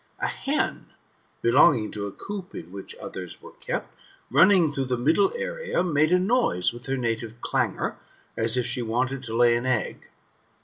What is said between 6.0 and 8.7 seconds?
a noise with her native clangour, as if